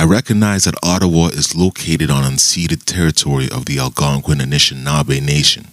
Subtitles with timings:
[0.00, 5.66] I recognize that Ottawa is located on unceded territory of the Algonquin Anishinaabe Nation.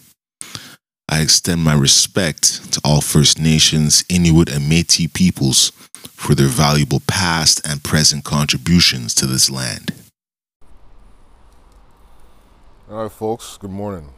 [1.08, 5.70] I extend my respect to all First Nations, Inuit, and Metis peoples
[6.12, 9.94] for their valuable past and present contributions to this land.
[12.92, 14.10] All right, folks, good morning.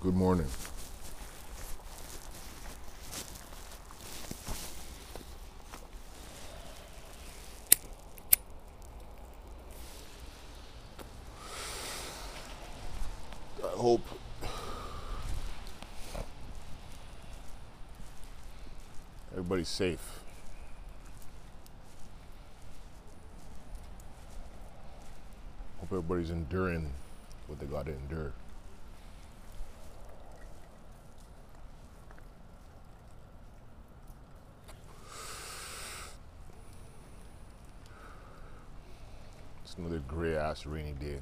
[0.00, 0.48] Good morning.
[13.74, 14.06] Hope
[19.32, 20.20] everybody's safe.
[25.80, 26.90] Hope everybody's enduring
[27.46, 28.32] what they got to endure.
[39.64, 41.18] It's another gray ass rainy day.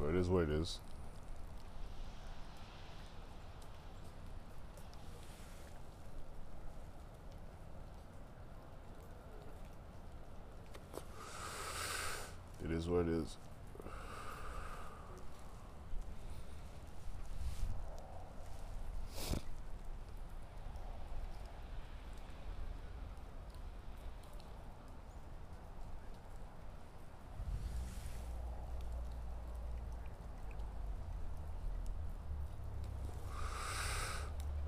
[0.00, 0.78] But it is what it is.
[12.64, 13.36] It is what it is.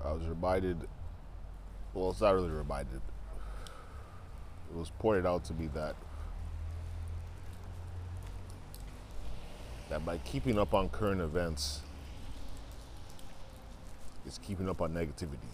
[0.03, 0.87] I was reminded,
[1.93, 3.01] well, it's not really reminded.
[4.71, 5.95] It was pointed out to me that
[9.89, 11.81] that by keeping up on current events
[14.25, 15.51] is keeping up on negativity.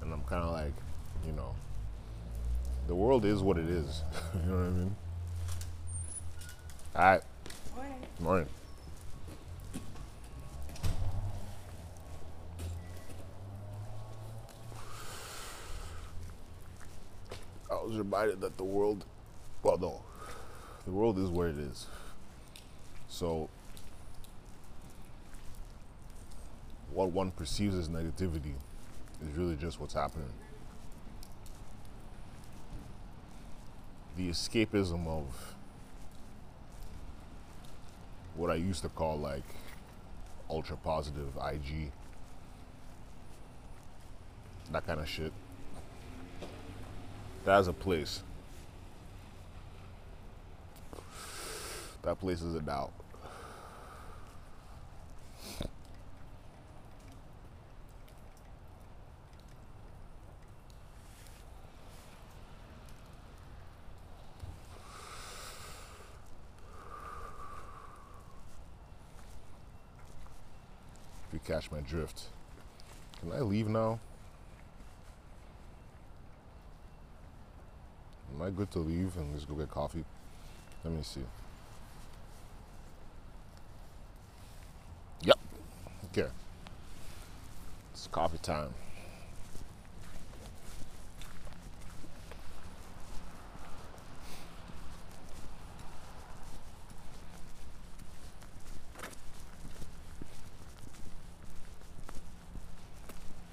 [0.00, 0.72] And I'm kind of like,
[1.26, 1.54] you know,
[2.88, 4.02] the world is what it is.
[4.34, 4.96] you know what I mean?
[6.96, 7.22] All right.
[7.76, 8.06] Morning.
[8.18, 8.59] Morning.
[17.90, 19.04] Was reminded that the world,
[19.64, 20.00] well, no,
[20.84, 21.88] the world is where it is.
[23.08, 23.48] So,
[26.92, 28.54] what one perceives as negativity
[29.20, 30.32] is really just what's happening.
[34.16, 35.24] The escapism of
[38.36, 39.42] what I used to call like
[40.48, 41.90] ultra positive IG,
[44.70, 45.32] that kind of shit.
[47.44, 48.22] That has a place.
[52.02, 52.92] That place is a doubt.
[71.28, 72.24] If you catch my drift.
[73.20, 74.00] Can I leave now?
[78.40, 80.02] Am I good to leave and just go get coffee?
[80.82, 81.20] Let me see.
[85.24, 85.38] Yep.
[86.06, 86.28] Okay.
[87.92, 88.72] It's coffee time.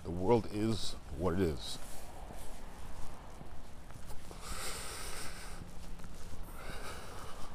[0.05, 1.77] The world is what it is.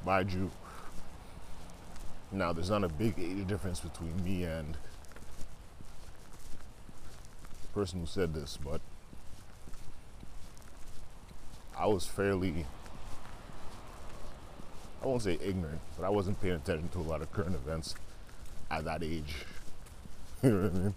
[0.05, 0.51] Mind you,
[2.33, 4.77] now there's not a big age difference between me and
[7.63, 8.81] the person who said this, but
[11.79, 12.67] I was fairly,
[15.03, 17.95] I won't say ignorant, but I wasn't paying attention to a lot of current events
[18.71, 19.35] at that age.
[20.43, 20.95] you know what I mean?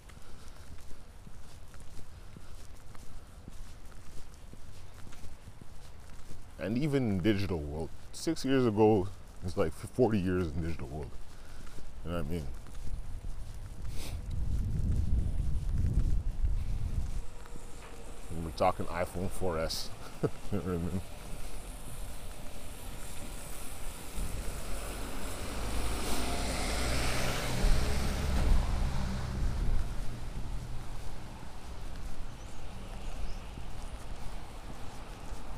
[6.58, 9.06] and even in digital world, six years ago,
[9.44, 11.10] it's like 40 years in digital world.
[12.04, 12.46] You know what I mean?
[18.30, 19.88] And we're talking iPhone 4S.
[20.22, 21.00] you know what I mean?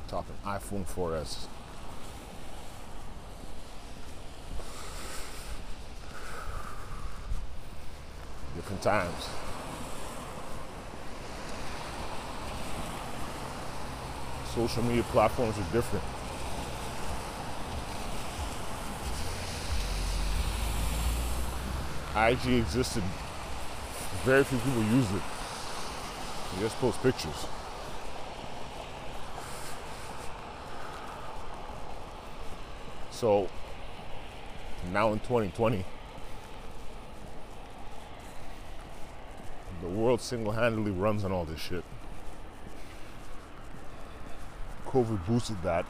[0.09, 1.47] Talking iPhone 4S.
[8.89, 9.29] times.
[14.55, 16.05] Social media platforms are different.
[22.17, 23.03] IG existed.
[24.25, 25.23] Very few people use it.
[26.55, 27.47] You just post pictures.
[33.11, 33.51] So
[34.91, 35.85] now in 2020,
[39.83, 41.85] the world single-handedly runs on all this shit.
[44.87, 45.85] COVID boosted that.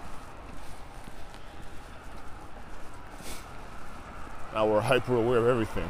[4.52, 5.88] Now we're hyper aware of everything.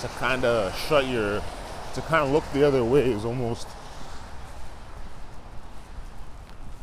[0.00, 1.42] To kind of shut your,
[1.94, 3.68] to kind of look the other way is almost,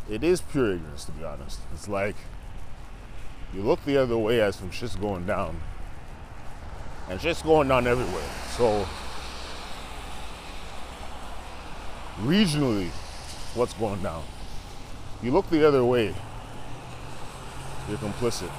[0.10, 1.60] it is pure ignorance to be honest.
[1.74, 2.16] It's like,
[3.54, 5.60] you look the other way as some shit's going down.
[7.10, 8.30] And shit's going down everywhere.
[8.58, 8.86] So,
[12.22, 12.90] regionally,
[13.56, 14.24] what's going down?
[15.24, 16.14] You look the other way,
[17.88, 18.52] you're complicit.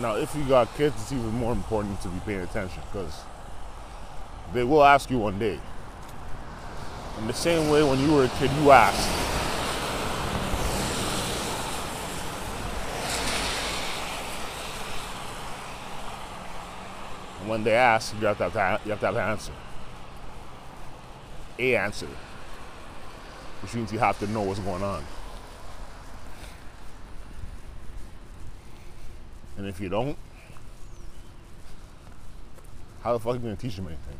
[0.00, 3.22] Now, if you got kids, it's even more important to be paying attention because
[4.54, 5.60] they will ask you one day.
[7.18, 9.08] In the same way, when you were a kid, you asked.
[17.46, 19.52] When they ask, you have to have, you have, to have an answer.
[21.58, 22.08] A answer.
[23.60, 25.04] Which means you have to know what's going on.
[29.56, 30.16] And if you don't,
[33.02, 34.18] how the fuck are you gonna teach them anything?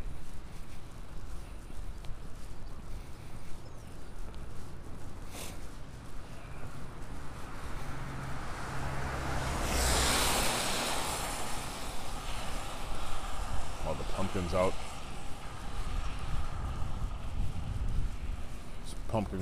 [13.87, 14.75] All the pumpkins out.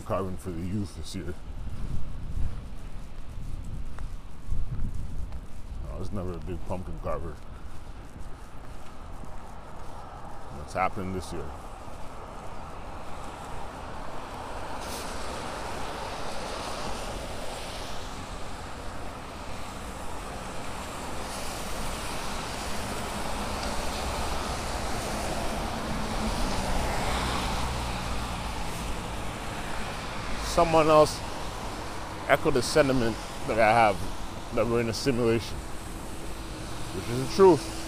[0.05, 1.33] Carving for the youth this year.
[5.89, 7.35] Oh, I was never a big pumpkin carver.
[10.59, 11.45] What's happening this year?
[30.53, 31.19] Someone else
[32.29, 33.17] echoed the sentiment
[33.47, 33.97] that I have
[34.55, 35.57] that we're in a simulation,
[36.95, 37.82] which is the truth.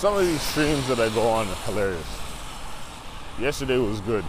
[0.00, 2.20] Some of these streams that I go on are hilarious.
[3.38, 4.24] Yesterday was good.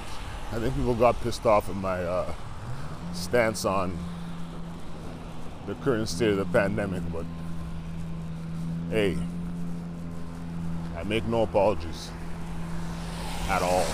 [0.51, 2.33] I think people got pissed off at my uh,
[3.13, 3.97] stance on
[5.67, 7.25] the current state of the pandemic, but
[8.89, 9.17] hey,
[10.97, 12.11] I make no apologies
[13.47, 13.87] at all.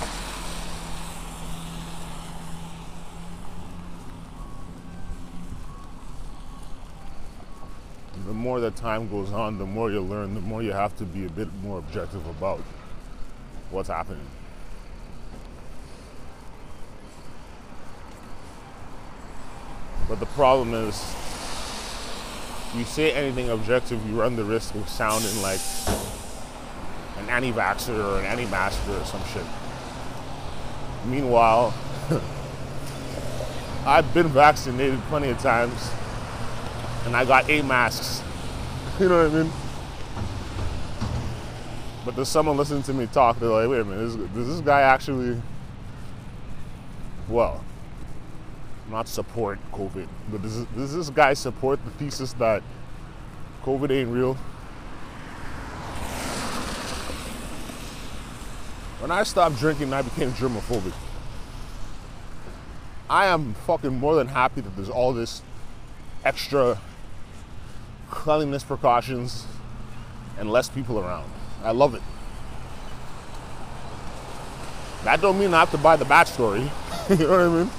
[8.26, 11.04] the more that time goes on, the more you learn, the more you have to
[11.04, 12.60] be a bit more objective about
[13.70, 14.26] what's happening.
[20.10, 20.96] But the problem is,
[22.76, 25.62] you say anything objective, you run the risk of sounding like
[27.20, 29.46] an anti vaxxer or an anti masker or some shit.
[31.06, 31.76] Meanwhile,
[33.86, 35.92] I've been vaccinated plenty of times
[37.06, 38.24] and I got eight masks.
[39.02, 39.52] You know what I mean?
[42.04, 44.82] But there's someone listening to me talk, they're like, wait a minute, does this guy
[44.82, 45.40] actually,
[47.30, 47.64] well,
[48.90, 52.64] not support COVID, but does, does this guy support the thesis that
[53.64, 54.34] COVID ain't real?
[59.00, 60.94] When I stopped drinking, I became germophobic.
[63.08, 65.44] I am fucking more than happy that there's all this
[66.26, 66.80] extra
[68.10, 69.46] cleanliness precautions
[70.38, 71.30] and less people around.
[71.64, 72.02] I love it.
[75.04, 76.70] That don't mean I have to buy the backstory.
[77.10, 77.72] you know what I mean?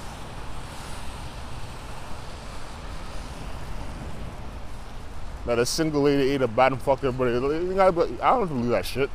[5.47, 7.37] That a single lady ate a bat and fucked everybody.
[7.81, 9.11] I don't believe that shit.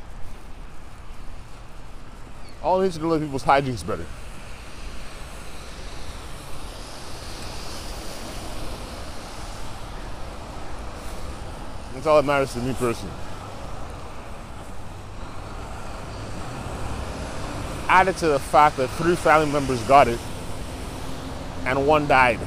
[2.63, 4.05] All I need to know is people's hygiene's better.
[12.03, 13.15] That's all that matters to me personally.
[17.87, 20.19] Added to the fact that three family members got it
[21.65, 22.41] and one died.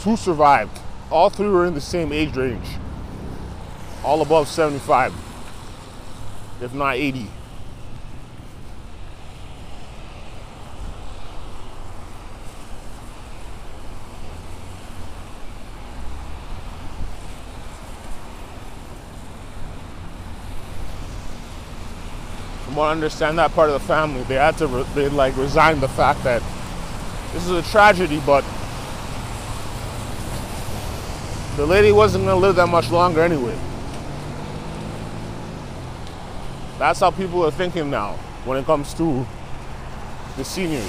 [0.00, 0.76] Two survived.
[1.08, 2.66] All three were in the same age range.
[4.02, 5.14] All above 75,
[6.62, 7.30] if not 80.
[22.84, 25.80] What I understand, that part of the family, they had to, re- they like resign
[25.80, 26.42] the fact that
[27.32, 28.44] this is a tragedy, but
[31.56, 33.58] the lady wasn't gonna live that much longer anyway.
[36.78, 39.26] That's how people are thinking now when it comes to
[40.36, 40.84] the seniors,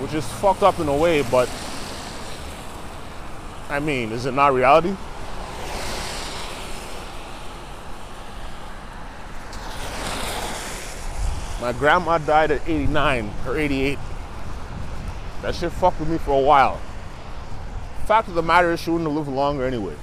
[0.00, 1.50] which is fucked up in a way, but
[3.68, 4.96] I mean, is it not reality?
[11.70, 13.96] My grandma died at 89 or 88.
[15.42, 16.80] That shit fucked with me for a while.
[18.06, 19.94] Fact of the matter is, she wouldn't have lived longer anyway.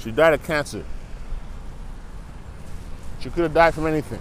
[0.00, 0.84] She died of cancer.
[3.20, 4.20] She could have died from anything.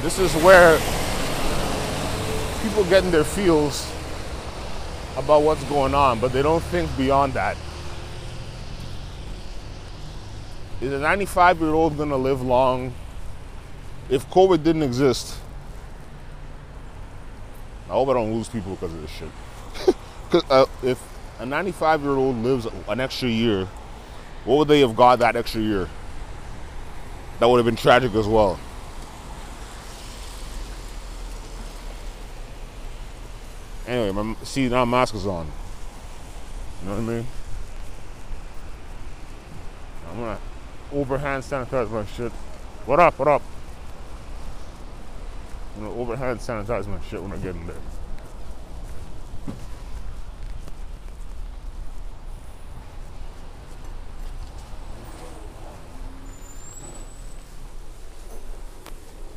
[0.00, 0.78] This is where
[2.62, 3.93] people get in their feels
[5.16, 7.56] about what's going on, but they don't think beyond that.
[10.80, 12.92] Is a 95 year old gonna live long?
[14.10, 15.36] If COVID didn't exist,
[17.88, 19.28] I hope I don't lose people because of this shit.
[20.30, 21.00] Cause, uh, if
[21.38, 23.68] a 95 year old lives an extra year,
[24.44, 25.88] what would they have got that extra year?
[27.38, 28.58] That would have been tragic as well.
[34.12, 35.46] My, see now mask is on.
[36.82, 37.26] You know what I mean?
[40.10, 40.38] I'm gonna
[40.92, 42.32] overhand sanitize my shit.
[42.86, 43.18] What up?
[43.18, 43.42] What up?
[45.76, 47.76] I'm gonna overhand sanitize my shit when I get in there.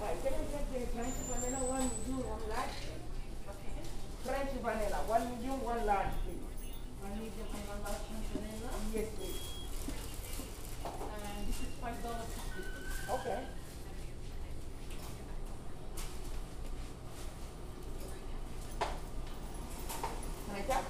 [0.02, 2.70] Right, can I get the French vanilla, one medium, one large?
[4.24, 6.44] French vanilla, one medium, one large, please.
[7.02, 8.72] One medium and one large French vanilla.
[8.94, 9.42] Yes, please.
[10.84, 12.62] And this is five dollars fifty.
[13.10, 13.40] Okay.
[20.46, 20.84] Can I tap?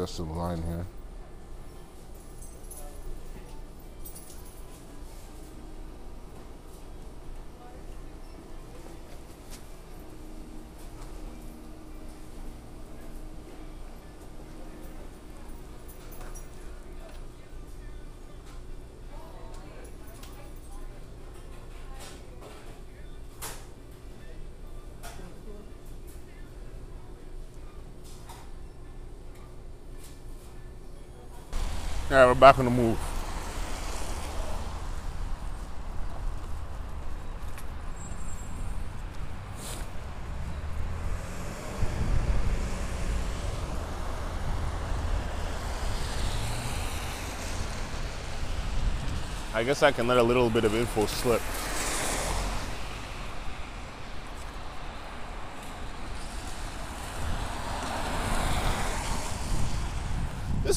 [0.00, 0.86] That's the line here.
[32.10, 32.98] All right, we're back on the move.
[49.54, 51.40] I guess I can let a little bit of info slip.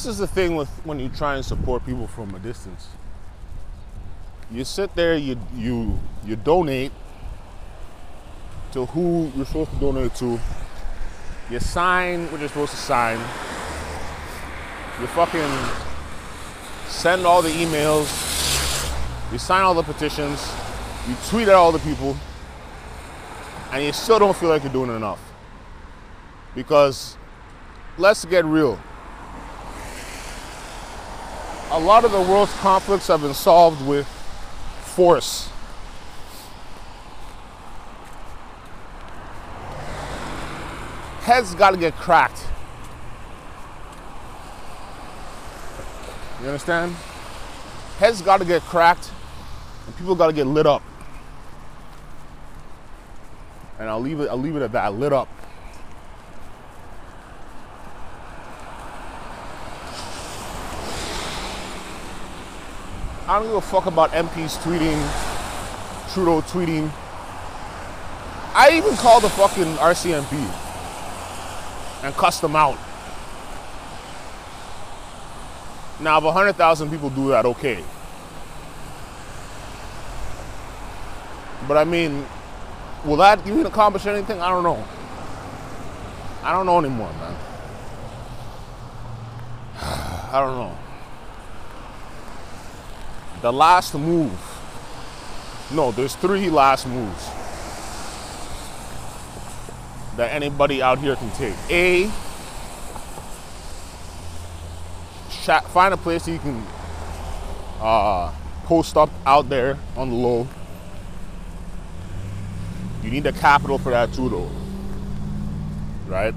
[0.04, 2.88] This is the thing with when you try and support people from a distance.
[4.50, 6.92] You sit there, you you you donate
[8.72, 10.38] to who you're supposed to donate to.
[11.50, 13.18] You sign what you're supposed to sign.
[15.00, 15.50] You fucking
[16.86, 18.04] send all the emails.
[19.32, 20.52] You sign all the petitions.
[21.08, 22.14] You tweet at all the people.
[23.72, 25.32] And you still don't feel like you're doing enough.
[26.54, 27.16] Because
[27.96, 28.78] let's get real.
[31.74, 35.48] A lot of the world's conflicts have been solved with force.
[41.22, 42.46] Heads got to get cracked.
[46.40, 46.94] You understand?
[47.98, 49.10] Heads got to get cracked,
[49.86, 50.82] and people got to get lit up.
[53.80, 54.28] And I'll leave it.
[54.28, 54.94] I'll leave it at that.
[54.94, 55.28] Lit up.
[63.26, 65.00] I don't give a fuck about MPs tweeting,
[66.12, 66.90] Trudeau tweeting.
[68.54, 70.32] I even called the fucking RCMP
[72.04, 72.78] and cussed them out.
[76.00, 77.82] Now, if 100,000 people do that, okay.
[81.66, 82.26] But I mean,
[83.06, 84.38] will that even accomplish anything?
[84.42, 84.84] I don't know.
[86.42, 87.36] I don't know anymore, man.
[90.30, 90.83] I don't know.
[93.44, 94.32] The last move.
[95.70, 97.28] No, there's three last moves
[100.16, 101.54] that anybody out here can take.
[101.68, 102.08] A,
[105.68, 106.66] find a place you can
[107.82, 108.32] uh,
[108.62, 110.48] post up out there on the low.
[113.02, 114.50] You need the capital for that too, though.
[116.06, 116.34] Right?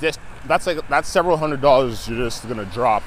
[0.00, 3.02] Just that's like that's several hundred dollars you're just gonna drop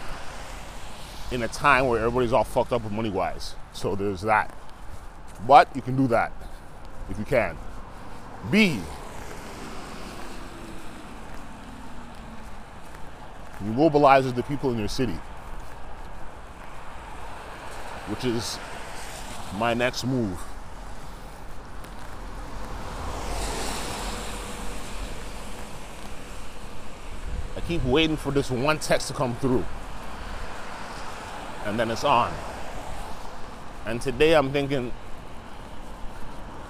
[1.32, 3.56] in a time where everybody's all fucked up with money wise.
[3.74, 4.56] So there's that.
[5.48, 6.32] But you can do that
[7.10, 7.58] if you can.
[8.52, 8.80] B.
[13.64, 15.18] You mobilize the people in your city,
[18.08, 18.60] which is
[19.58, 20.38] my next move.
[27.56, 29.66] I keep waiting for this one text to come through
[31.66, 32.32] and then it's on.
[33.86, 34.92] And today I'm thinking,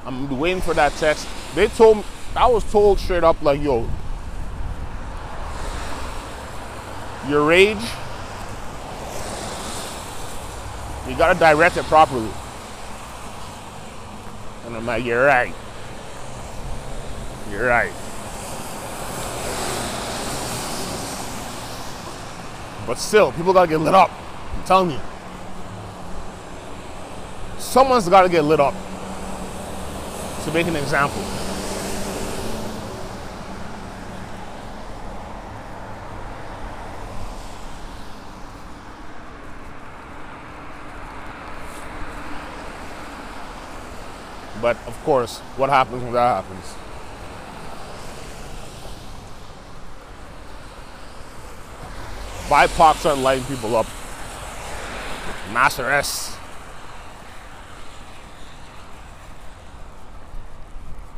[0.05, 1.27] I'm waiting for that text.
[1.53, 2.03] They told me,
[2.35, 3.87] I was told straight up, like, yo,
[7.27, 7.77] your rage,
[11.07, 12.29] you gotta direct it properly.
[14.65, 15.53] And I'm like, you're right.
[17.51, 17.91] You're right.
[22.87, 24.11] But still, people gotta get lit up.
[24.55, 24.99] I'm telling you.
[27.57, 28.73] Someone's got to get lit up
[30.45, 31.21] to make an example.
[44.61, 46.73] But of course, what happens when that happens?
[52.49, 53.85] BIPOC start lighting people up.
[55.53, 56.35] Mass arrests.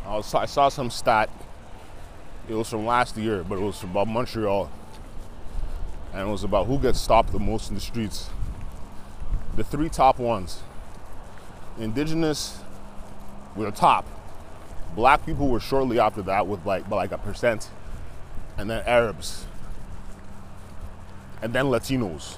[0.05, 1.29] I, was, I saw some stat.
[2.47, 4.71] It was from last year, but it was about Montreal.
[6.13, 8.29] And it was about who gets stopped the most in the streets.
[9.55, 10.61] The three top ones
[11.79, 12.59] Indigenous
[13.55, 14.05] were top.
[14.95, 17.69] Black people were shortly after that with like, like a percent.
[18.57, 19.45] And then Arabs.
[21.41, 22.37] And then Latinos.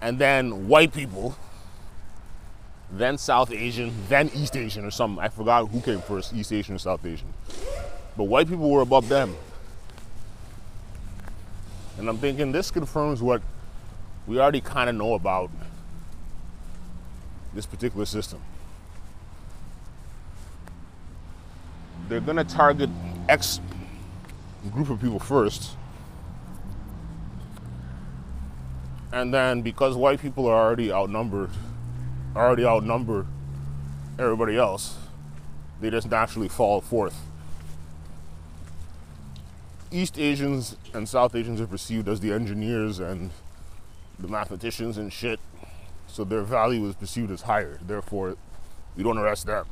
[0.00, 1.36] And then white people,
[2.90, 5.22] then South Asian, then East Asian or something.
[5.22, 7.32] I forgot who came first, East Asian or South Asian.
[8.16, 9.34] But white people were above them.
[11.98, 13.42] And I'm thinking this confirms what
[14.26, 15.50] we already kind of know about
[17.54, 18.40] this particular system.
[22.08, 22.90] They're going to target
[23.28, 23.60] X
[24.72, 25.76] group of people first
[29.16, 31.48] And then because white people are already outnumbered,
[32.36, 33.26] already outnumber
[34.18, 34.98] everybody else,
[35.80, 37.18] they just naturally fall forth.
[39.90, 43.30] East Asians and South Asians are perceived as the engineers and
[44.18, 45.40] the mathematicians and shit,
[46.06, 47.78] so their value is perceived as higher.
[47.86, 48.36] Therefore,
[48.98, 49.64] we don't arrest them,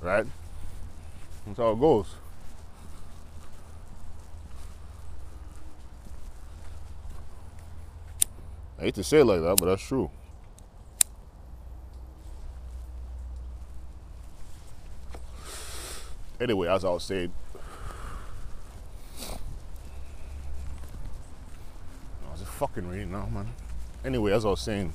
[0.00, 0.26] right?
[1.46, 2.06] That's how it goes.
[8.82, 10.10] I hate to say it like that, but that's true.
[16.40, 17.32] Anyway, as I was saying,
[22.26, 23.52] oh, fucking raining now, man.
[24.04, 24.92] Anyway, as I was saying,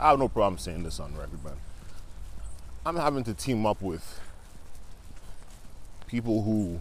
[0.00, 1.58] I have no problem saying this on record, man.
[2.84, 4.20] I'm having to team up with
[6.08, 6.80] people who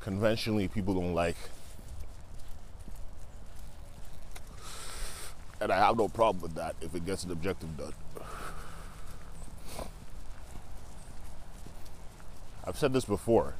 [0.00, 1.36] conventionally people don't like.
[5.60, 7.92] And I have no problem with that if it gets an objective done.
[12.64, 13.54] I've said this before.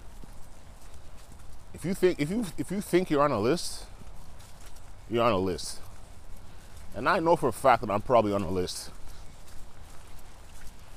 [1.74, 3.85] If you think if you if you think you're on a list,
[5.11, 5.79] you're on a list.
[6.94, 8.90] And I know for a fact that I'm probably on a list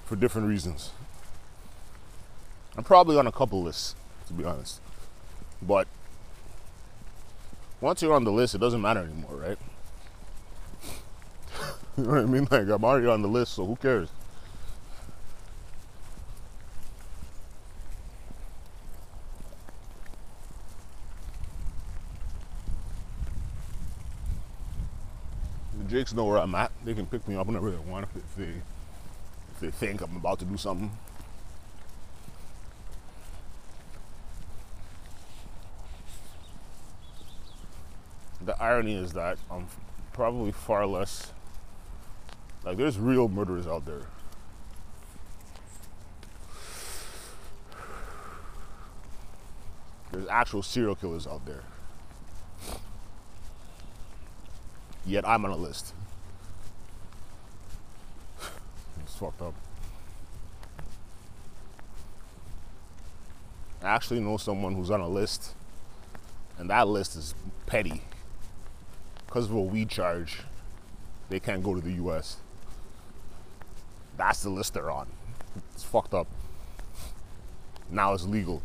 [0.06, 0.92] for different reasons.
[2.76, 3.96] I'm probably on a couple lists,
[4.28, 4.80] to be honest.
[5.68, 5.88] But
[7.80, 9.58] once you're on the list, it doesn't matter anymore, right?
[11.98, 12.48] you know what I mean?
[12.52, 14.10] Like, I'm already on the list, so who cares?
[25.78, 26.72] The Jakes know where I'm at.
[26.84, 30.40] They can pick me up whenever they want if they, if they think I'm about
[30.40, 30.92] to do something.
[38.46, 39.68] The irony is that I'm
[40.14, 41.32] probably far less
[42.64, 44.04] like there's real murderers out there.
[50.12, 51.64] There's actual serial killers out there.
[55.06, 55.94] Yet I'm on a list.
[59.02, 59.54] It's fucked up.
[63.82, 65.56] I actually know someone who's on a list,
[66.58, 68.02] and that list is petty
[69.34, 70.42] because of a weed charge,
[71.30, 72.38] they can't go to the US.
[74.16, 75.08] That's the list they're on.
[75.74, 76.28] It's fucked up.
[77.90, 78.62] Now it's legal.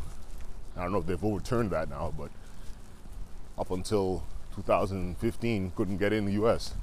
[0.76, 2.28] I don't know if they've overturned that now, but
[3.58, 4.24] up until
[4.56, 6.74] 2015, couldn't get in the US.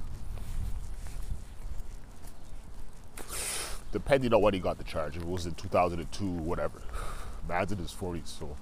[3.92, 6.82] Depending on what he got the charge, it was in 2002, whatever.
[7.48, 8.56] Man's in his 40s, so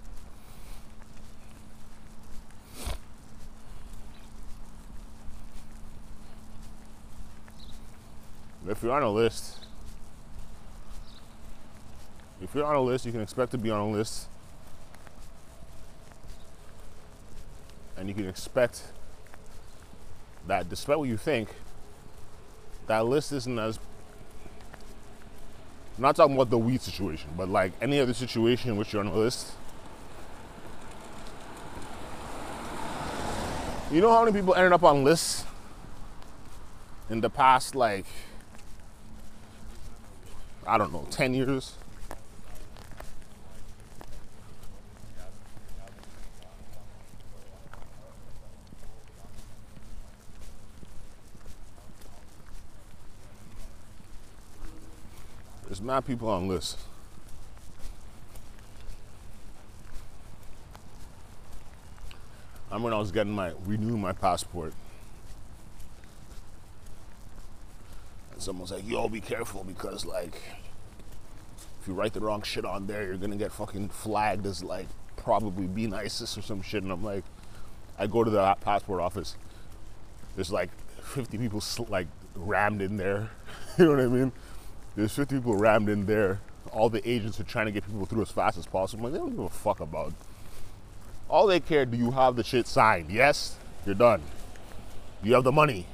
[8.68, 9.58] if you're on a list,
[12.40, 14.28] if you're on a list, you can expect to be on a list.
[17.96, 18.82] And you can expect
[20.46, 21.48] that despite what you think,
[22.86, 23.78] that list isn't as
[25.96, 29.00] I'm not talking about the weed situation, but like any other situation in which you're
[29.00, 29.52] on a list.
[33.92, 35.44] You know how many people ended up on lists
[37.10, 38.06] in the past like
[40.66, 41.74] I don't know, 10 years.
[55.66, 56.76] There's mad people on lists.
[62.70, 64.72] I remember when I was getting my renewing my passport.
[68.44, 70.40] Someone's like, yo, be careful because like
[71.80, 74.86] if you write the wrong shit on there, you're gonna get fucking flagged as like
[75.16, 76.82] probably being ISIS or some shit.
[76.82, 77.24] And I'm like,
[77.98, 79.36] I go to the passport office.
[80.34, 80.70] There's like
[81.02, 83.30] 50 people like rammed in there.
[83.78, 84.32] you know what I mean?
[84.96, 86.40] There's 50 people rammed in there.
[86.72, 89.04] All the agents are trying to get people through as fast as possible.
[89.04, 90.12] Like, they don't give a fuck about.
[91.28, 93.10] All they care, do you have the shit signed?
[93.10, 94.22] Yes, you're done.
[95.22, 95.86] You have the money.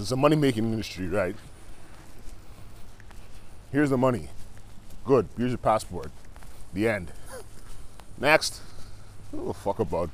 [0.00, 1.36] It's a money making industry, right?
[3.70, 4.30] Here's the money.
[5.04, 5.28] Good.
[5.36, 6.10] Here's your passport.
[6.72, 7.12] The end.
[8.18, 8.62] Next.
[9.30, 10.10] Give a fuck about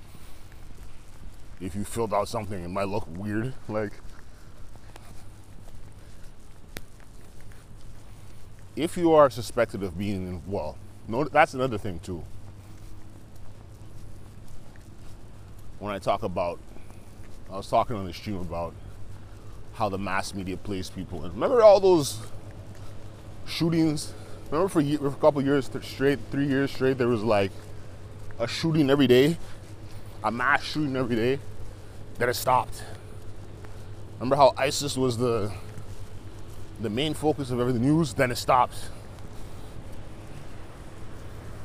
[1.61, 3.55] if you filled out something, it might look weird.
[3.68, 3.92] Like,
[8.75, 10.77] if you are suspected of being, well,
[11.09, 12.22] no, that's another thing too.
[15.79, 16.59] When I talk about,
[17.51, 18.75] I was talking on the stream about
[19.76, 21.22] how the mass media plays people.
[21.24, 22.18] And remember all those
[23.46, 24.12] shootings?
[24.50, 27.50] Remember for, for a couple years straight, three years straight, there was like
[28.38, 29.36] a shooting every day,
[30.24, 31.38] a mass shooting every day.
[32.18, 32.82] Then it stopped.
[34.14, 35.52] Remember how ISIS was the
[36.80, 38.14] the main focus of every news?
[38.14, 38.76] Then it stopped.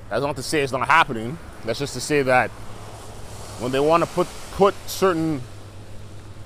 [0.10, 1.38] That's not to say it's not happening.
[1.64, 2.50] That's just to say that
[3.62, 5.42] when they want to put put certain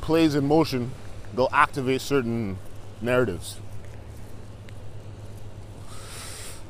[0.02, 0.92] plays in motion,
[1.36, 2.58] they'll activate certain
[3.02, 3.60] narratives.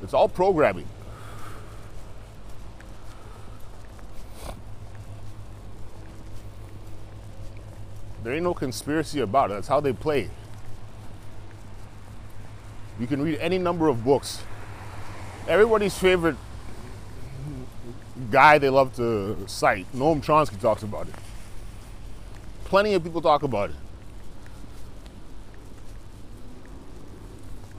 [0.01, 0.87] It's all programming.
[8.23, 9.53] There ain't no conspiracy about it.
[9.53, 10.29] That's how they play.
[12.99, 14.41] You can read any number of books.
[15.47, 16.37] Everybody's favorite
[18.31, 21.13] guy they love to cite, Noam Chomsky talks about it.
[22.63, 23.75] Plenty of people talk about it.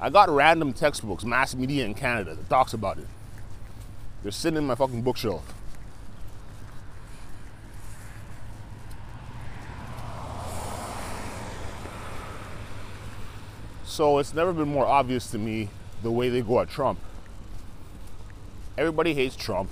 [0.07, 3.09] I got random textbooks, mass media in Canada, that talks about it.
[4.23, 5.53] They're sitting in my fucking bookshelf.
[13.85, 15.71] So it's never been more obvious to me
[16.05, 17.01] the way they go at Trump.
[18.79, 19.71] Everybody hates Trump.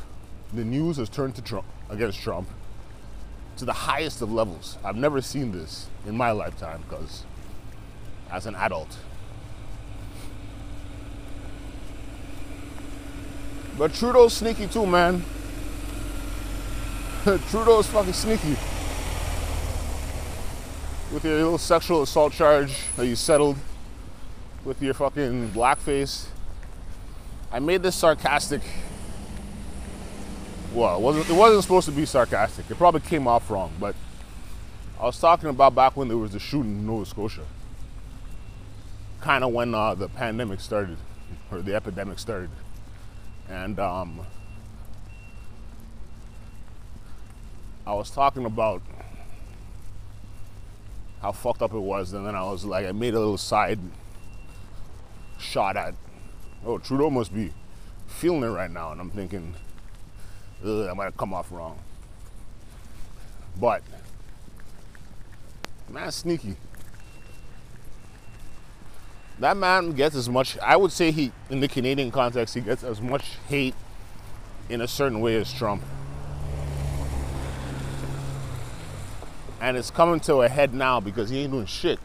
[0.52, 2.48] The news has turned to Trump against Trump
[3.58, 4.78] to the highest of levels.
[4.84, 7.22] I've never seen this in my lifetime because
[8.32, 8.98] as an adult.
[13.76, 15.24] But Trudeau's sneaky too, man.
[17.24, 18.56] Trudeau's fucking sneaky.
[21.12, 23.56] With your little sexual assault charge that you settled
[24.64, 26.26] with your fucking blackface.
[27.52, 28.62] I made this sarcastic.
[30.72, 32.70] Well, it wasn't, it wasn't supposed to be sarcastic.
[32.70, 33.94] It probably came off wrong, but
[34.98, 37.44] I was talking about back when there was the shooting in Nova Scotia.
[39.20, 40.96] Kind of when uh, the pandemic started,
[41.50, 42.50] or the epidemic started.
[43.48, 44.20] And um,
[47.86, 48.82] I was talking about
[51.20, 53.78] how fucked up it was, and then I was like, I made a little side
[55.38, 55.94] shot at.
[56.66, 57.52] Oh, Trudeau must be
[58.06, 59.54] feeling it right now, and I'm thinking,
[60.64, 61.78] Ugh, I might have come off wrong.
[63.60, 63.82] But
[65.90, 66.56] man, sneaky.
[69.40, 70.56] That man gets as much.
[70.58, 73.74] I would say he, in the Canadian context, he gets as much hate
[74.68, 75.82] in a certain way as Trump.
[79.60, 81.98] And it's coming to a head now because he ain't doing shit.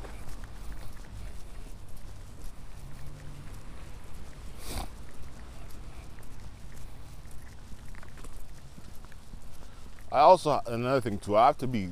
[10.11, 11.37] I also another thing too.
[11.37, 11.91] I have to be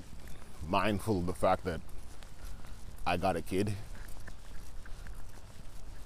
[0.68, 1.82] mindful of the fact that
[3.06, 3.74] I got a kid.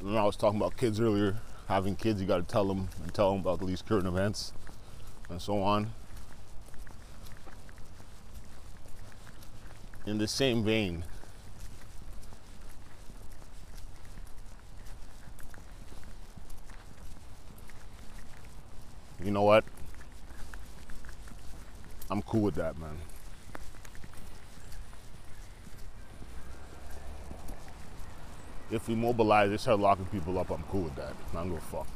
[0.01, 1.35] When I was talking about kids earlier,
[1.67, 4.51] having kids, you got to tell them and tell them about these current events
[5.29, 5.93] and so on.
[10.07, 11.03] In the same vein,
[19.23, 19.63] you know what?
[22.09, 22.97] I'm cool with that, man.
[28.71, 31.13] If we mobilize, they start locking people up, I'm cool with that.
[31.31, 31.87] I don't give a fuck.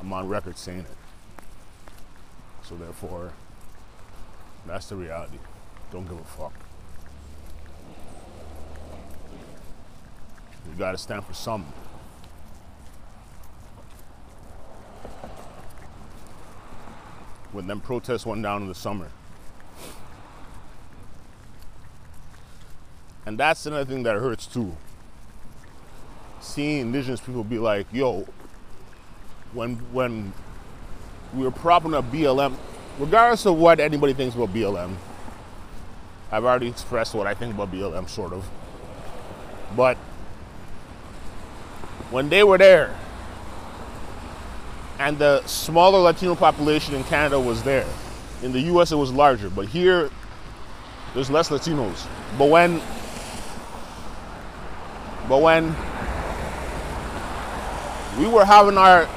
[0.00, 0.86] I'm on record saying it.
[2.64, 3.32] So therefore,
[4.66, 5.38] that's the reality.
[5.92, 6.52] Don't give a fuck.
[10.68, 11.72] You gotta stand for something.
[17.54, 19.08] when them protests went down in the summer.
[23.26, 24.76] And that's another thing that hurts too.
[26.40, 28.26] Seeing indigenous people be like, yo,
[29.52, 30.32] when when
[31.34, 32.56] we were propping up BLM,
[32.98, 34.94] regardless of what anybody thinks about BLM,
[36.30, 38.48] I've already expressed what I think about BLM, sort of.
[39.76, 39.96] But
[42.10, 42.94] when they were there,
[44.98, 47.86] and the smaller Latino population in Canada was there.
[48.42, 50.10] In the US, it was larger, but here,
[51.14, 52.06] there's less Latinos.
[52.38, 52.80] But when,
[55.28, 55.74] but when
[58.18, 59.08] we were having our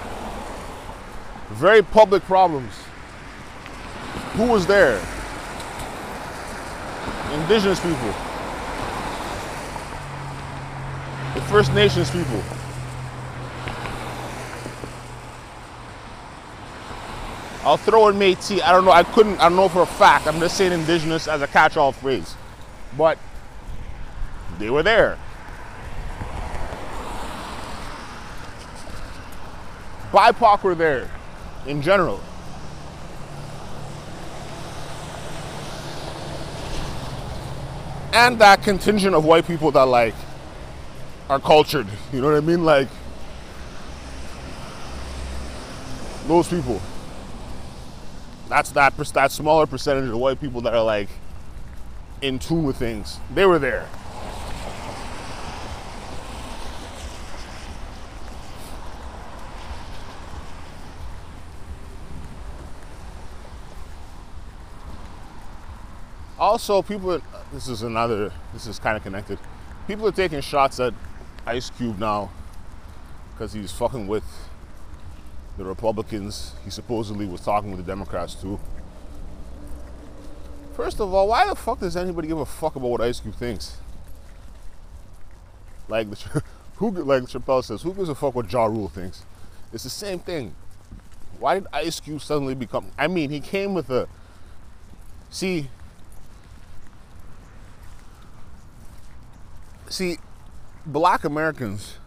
[1.50, 2.74] very public problems,
[4.34, 5.02] who was there?
[7.34, 8.14] Indigenous people,
[11.36, 12.42] the First Nations people.
[17.64, 18.62] I'll throw in Métis.
[18.62, 18.92] I don't know.
[18.92, 19.40] I couldn't.
[19.40, 20.26] I don't know for a fact.
[20.26, 22.34] I'm just saying indigenous as a catch-all phrase,
[22.98, 23.18] but
[24.58, 25.18] they were there.
[30.18, 31.12] BIPOC were there,
[31.68, 32.20] in general.
[38.14, 40.16] And that contingent of white people that like
[41.30, 41.86] are cultured.
[42.12, 42.66] You know what I mean?
[42.66, 42.88] Like
[46.26, 46.82] those people.
[48.50, 51.10] That's that that smaller percentage of white people that are like
[52.24, 53.20] in tune with things.
[53.36, 53.88] They were there.
[66.48, 67.22] Also, people.
[67.52, 68.32] This is another.
[68.54, 69.38] This is kind of connected.
[69.86, 70.94] People are taking shots at
[71.46, 72.32] Ice Cube now
[73.34, 74.24] because he's fucking with
[75.58, 76.54] the Republicans.
[76.64, 78.62] He supposedly was talking with the Democrats too.
[80.74, 83.36] First of all, why the fuck does anybody give a fuck about what Ice Cube
[83.36, 83.76] thinks?
[85.90, 86.44] Like the,
[86.76, 89.26] who, like Chappelle says, who gives a fuck what Ja Rule thinks?
[89.74, 90.56] It's the same thing.
[91.40, 92.92] Why did Ice Cube suddenly become?
[92.98, 94.08] I mean, he came with a.
[95.30, 95.72] See.
[99.98, 100.20] See,
[100.86, 101.98] black Americans.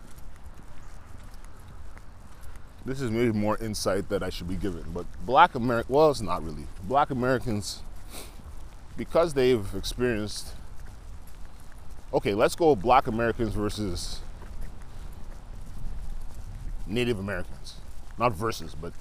[2.84, 5.92] This is maybe more insight that I should be given, but black American.
[5.92, 6.68] Well, it's not really.
[6.84, 7.82] Black Americans,
[8.96, 10.54] because they've experienced.
[12.14, 14.20] Okay, let's go black Americans versus
[16.86, 17.74] Native Americans.
[18.16, 18.92] Not versus, but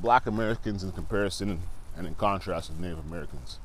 [0.00, 1.60] black Americans in comparison
[1.94, 3.58] and in contrast with Native Americans.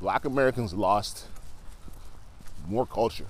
[0.00, 1.26] Black Americans lost
[2.66, 3.26] more culture.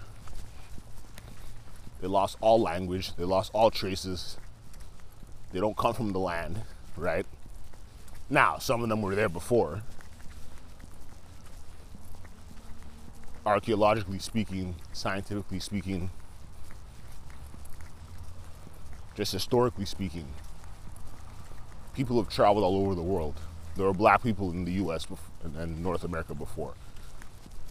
[2.01, 4.37] They lost all language, they lost all traces.
[5.53, 6.61] They don't come from the land,
[6.97, 7.25] right?
[8.29, 9.83] Now, some of them were there before.
[13.47, 16.11] Archaeologically speaking, scientifically speaking,
[19.15, 20.27] just historically speaking,
[21.95, 23.41] people have traveled all over the world.
[23.77, 25.07] There were black people in the US
[25.57, 26.75] and North America before.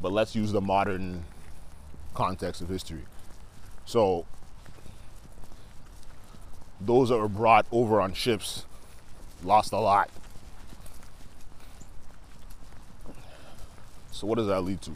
[0.02, 1.26] But let's use the modern
[2.14, 3.04] context of history.
[3.86, 4.26] So,
[6.80, 8.66] those that were brought over on ships
[9.44, 10.10] lost a lot.
[14.12, 14.92] So, what does that lead to?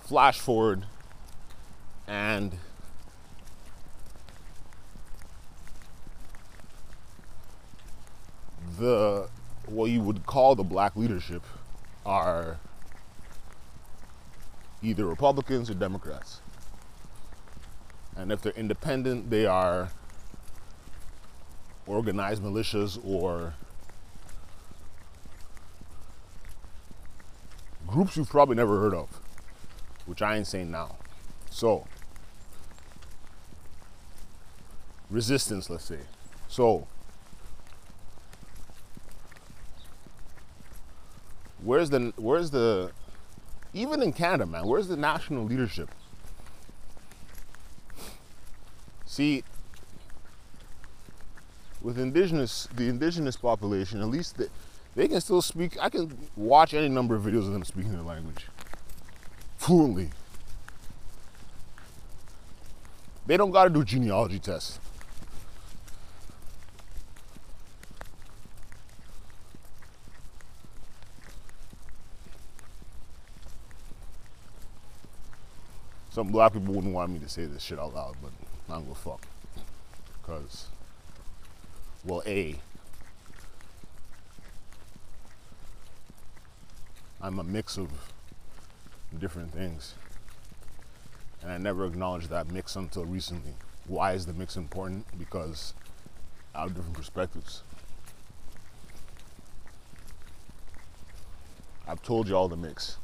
[0.00, 0.84] Flash forward
[2.06, 2.56] and
[8.78, 9.28] the
[9.66, 11.42] what you would call the black leadership
[12.06, 12.58] are
[14.82, 16.40] either Republicans or Democrats.
[18.16, 19.90] And if they're independent, they are
[21.86, 23.54] organized militias or
[27.86, 29.20] groups you've probably never heard of,
[30.06, 30.96] which I ain't saying now.
[31.50, 31.86] So,
[35.10, 36.00] resistance, let's say.
[36.48, 36.86] So,
[41.62, 42.92] where's the where's the
[43.74, 45.90] even in Canada, man, where's the national leadership?
[49.06, 49.42] See,
[51.82, 54.46] with indigenous the indigenous population, at least they,
[54.94, 55.76] they can still speak.
[55.80, 58.46] I can watch any number of videos of them speaking their language
[59.56, 60.10] fluently.
[63.26, 64.80] They don't got to do genealogy tests.
[76.18, 78.32] Some black people wouldn't want me to say this shit out loud, but
[78.68, 79.24] I'm gonna fuck.
[80.20, 80.66] Because,
[82.04, 82.56] well, A,
[87.20, 87.88] I'm a mix of
[89.16, 89.94] different things.
[91.40, 93.54] And I never acknowledged that mix until recently.
[93.86, 95.06] Why is the mix important?
[95.16, 95.72] Because
[96.52, 97.62] I have different perspectives.
[101.86, 102.96] I've told you all the mix.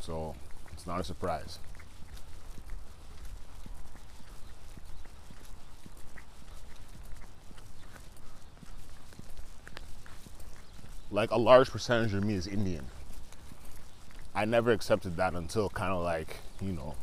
[0.00, 0.34] So
[0.80, 1.58] it's not a surprise.
[11.10, 12.86] Like a large percentage of me is Indian.
[14.34, 16.94] I never accepted that until kind of like, you know,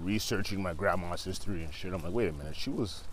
[0.00, 1.92] researching my grandma's history and shit.
[1.92, 3.04] I'm like, wait a minute, she was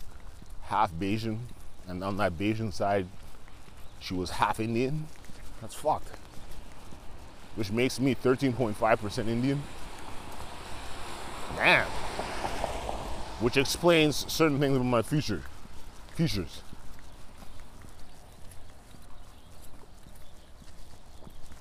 [0.62, 1.38] half Bajan,
[1.86, 3.06] and on that Bajan side,
[4.00, 5.06] she was half Indian.
[5.60, 6.10] That's fucked
[7.56, 9.62] which makes me 13.5% Indian.
[11.56, 11.86] Damn.
[13.40, 15.42] Which explains certain things about my future.
[16.14, 16.62] Features.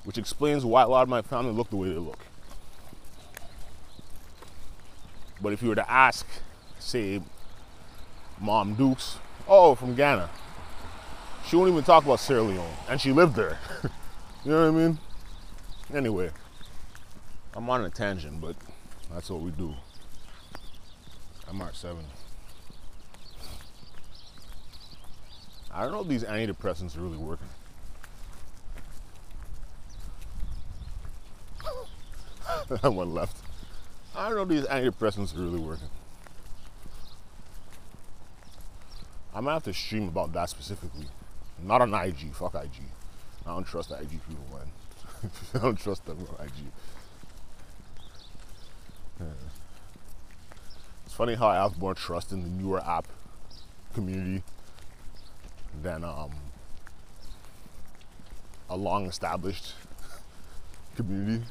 [0.03, 2.19] Which explains why a lot of my family look the way they look.
[5.41, 6.25] But if you were to ask,
[6.79, 7.21] say,
[8.39, 9.17] Mom Dukes,
[9.47, 10.29] oh, from Ghana,
[11.47, 12.73] she won't even talk about Sierra Leone.
[12.89, 13.57] And she lived there.
[14.43, 14.99] you know what I mean?
[15.93, 16.29] Anyway,
[17.55, 18.55] I'm on a tangent, but
[19.11, 19.73] that's what we do.
[21.47, 22.05] I'm at seven.
[25.73, 27.47] I don't know if these antidepressants are really working.
[32.81, 33.37] that one left.
[34.15, 35.89] I don't know if these antidepressants are really working.
[39.33, 41.07] I might have to stream about that specifically.
[41.63, 42.33] Not on IG.
[42.33, 42.83] Fuck IG.
[43.45, 44.67] I don't trust IG people, man.
[45.53, 46.51] I don't trust them on IG.
[49.19, 49.25] Yeah.
[51.05, 53.07] It's funny how I have more trust in the newer app
[53.93, 54.43] community
[55.81, 56.31] than um,
[58.69, 59.73] a long established
[60.95, 61.45] community.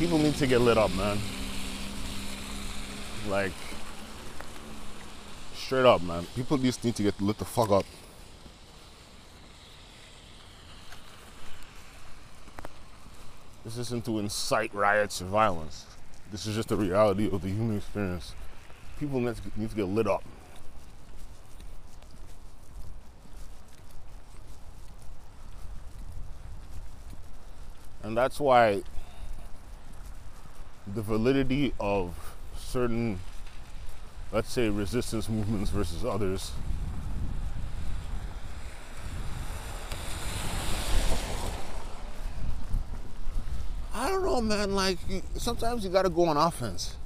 [0.00, 1.18] People need to get lit up, man.
[3.28, 3.52] Like,
[5.54, 6.26] straight up, man.
[6.34, 7.84] People just need to get lit the fuck up.
[13.62, 15.84] This isn't to incite riots or violence.
[16.32, 18.34] This is just the reality of the human experience.
[18.98, 20.24] People need to, need to get lit up.
[28.02, 28.82] And that's why
[30.94, 32.14] the validity of
[32.56, 33.20] certain,
[34.32, 36.52] let's say, resistance movements versus others.
[43.94, 44.74] I don't know, man.
[44.74, 44.98] Like,
[45.36, 46.96] sometimes you gotta go on offense.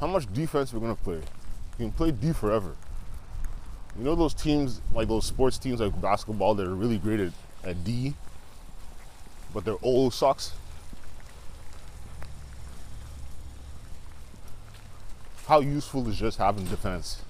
[0.00, 1.22] How much defense we're gonna play?
[1.78, 2.76] You can play D forever.
[3.98, 7.32] You know those teams, like those sports teams like basketball, that are really great at,
[7.64, 8.14] at D,
[9.54, 10.52] but their O sucks.
[15.46, 17.22] How useful is just having defense?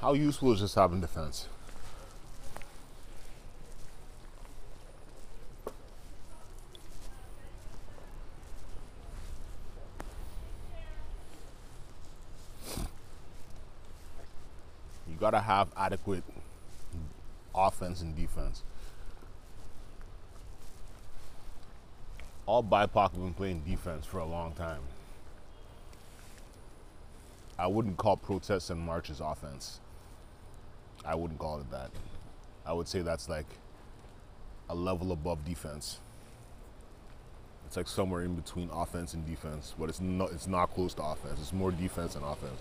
[0.00, 1.48] How useful is just having defense?
[15.08, 16.24] You gotta have adequate
[17.82, 18.62] offense and defense.
[22.46, 24.80] All BIPOC have been playing defense for a long time.
[27.58, 29.80] I wouldn't call protests and marches offense.
[31.04, 31.90] I wouldn't call it that.
[32.66, 33.46] I would say that's like
[34.68, 35.98] a level above defense.
[37.66, 41.02] It's like somewhere in between offense and defense, but it's not it's not close to
[41.02, 41.40] offense.
[41.40, 42.60] It's more defense than offense.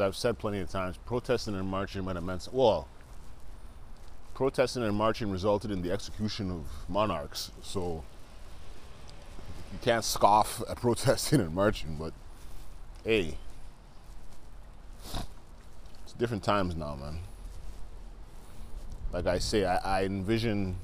[0.00, 2.88] I've said plenty of times, protesting and marching might have meant well.
[4.34, 8.02] Protesting and marching resulted in the execution of monarchs, so
[9.72, 11.96] you can't scoff at protesting and marching.
[11.96, 12.12] But
[13.04, 13.36] hey,
[16.04, 17.18] it's different times now, man.
[19.12, 20.76] Like I say, I, I envision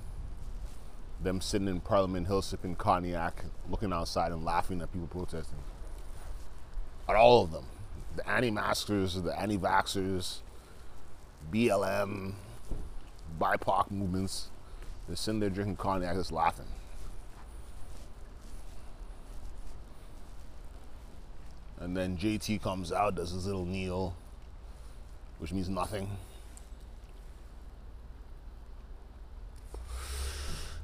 [1.23, 5.59] them sitting in Parliament Hill sipping cognac, looking outside and laughing at people protesting.
[7.09, 7.65] At all of them
[8.17, 10.39] the anti-maskers, the anti-vaxxers,
[11.53, 12.33] BLM,
[13.39, 14.49] BIPOC movements.
[15.07, 16.67] They're sitting there drinking cognac, just laughing.
[21.79, 24.17] And then JT comes out, does his little kneel,
[25.39, 26.09] which means nothing.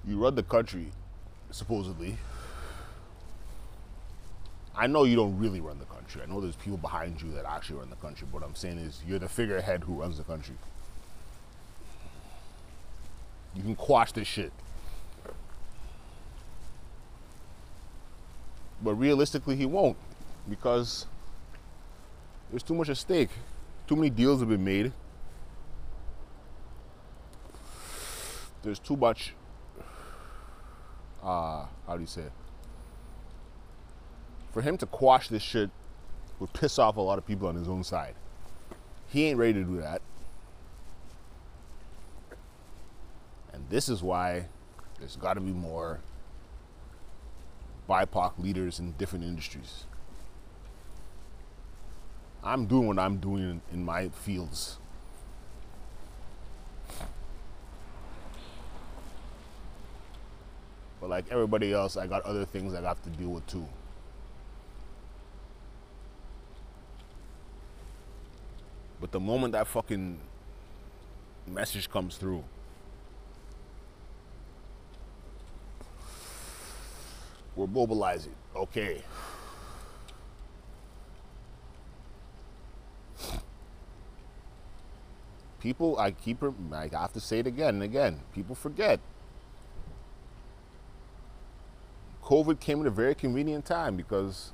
[0.06, 0.92] You run the country,
[1.50, 2.18] supposedly.
[4.76, 5.91] I know you don't really run the country.
[6.20, 8.26] I know there's people behind you that actually run the country.
[8.30, 10.56] But what I'm saying is you're the figurehead who runs the country.
[13.54, 14.52] You can quash this shit.
[18.82, 19.96] But realistically, he won't
[20.50, 21.06] because
[22.50, 23.30] there's too much at stake.
[23.86, 24.92] Too many deals have been made.
[28.62, 29.34] There's too much,
[31.22, 32.32] uh, how do you say it?
[34.52, 35.70] for him to quash this shit
[36.42, 38.16] would piss off a lot of people on his own side.
[39.06, 40.02] He ain't ready to do that.
[43.52, 44.46] And this is why
[44.98, 46.00] There's got to be more
[47.88, 49.84] BIPOC leaders in different industries.
[52.42, 54.78] I'm doing what I'm doing in, my fields.
[61.00, 63.66] But like everybody else, I got other things I got to deal with too.
[69.02, 70.20] But the moment that fucking
[71.48, 72.44] message comes through,
[77.56, 78.36] we're mobilizing.
[78.54, 79.02] Okay.
[85.58, 86.40] People, I keep,
[86.72, 88.20] I have to say it again and again.
[88.32, 89.00] People forget.
[92.22, 94.52] COVID came at a very convenient time because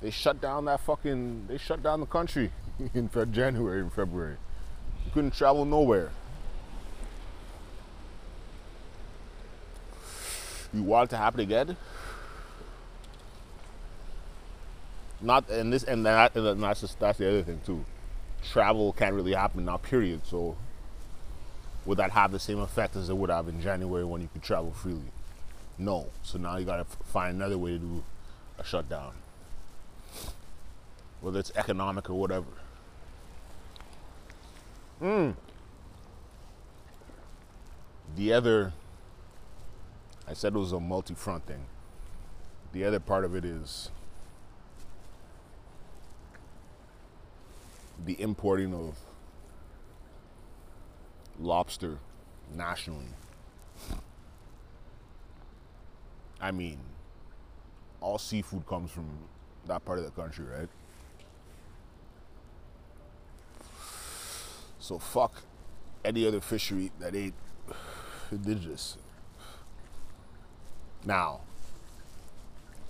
[0.00, 2.50] they shut down that fucking, they shut down the country
[2.94, 4.36] in January and February.
[5.04, 6.10] You couldn't travel nowhere.
[10.72, 11.76] You want it to happen again?
[15.20, 17.84] Not and this and that and that's just that's the other thing too.
[18.52, 20.22] Travel can't really happen now, period.
[20.24, 20.56] So
[21.84, 24.42] would that have the same effect as it would have in January when you could
[24.42, 25.12] travel freely?
[25.76, 26.06] No.
[26.22, 28.02] So now you gotta find another way to do
[28.58, 29.12] a shutdown.
[31.20, 32.46] Whether it's economic or whatever.
[35.02, 35.34] Mm.
[38.16, 38.72] The other
[40.30, 41.64] I said it was a multi-front thing.
[42.72, 43.90] The other part of it is
[48.04, 48.96] the importing of
[51.40, 51.98] lobster
[52.54, 53.08] nationally.
[56.40, 56.78] I mean,
[58.00, 59.08] all seafood comes from
[59.66, 60.68] that part of the country, right?
[64.90, 65.42] So fuck
[66.04, 67.34] any other fishery that ain't
[68.32, 68.96] indigenous.
[71.04, 71.42] Now,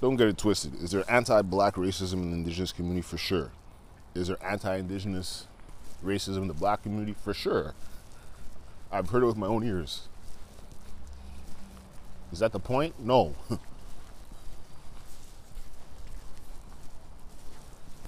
[0.01, 0.83] don't get it twisted.
[0.83, 3.03] Is there anti-black racism in the indigenous community?
[3.03, 3.53] For sure.
[4.15, 5.47] Is there anti-indigenous
[6.03, 7.15] racism in the black community?
[7.23, 7.75] For sure.
[8.91, 10.09] I've heard it with my own ears.
[12.33, 12.99] Is that the point?
[12.99, 13.35] No.